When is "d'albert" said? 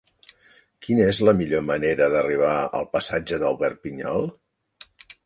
3.45-3.79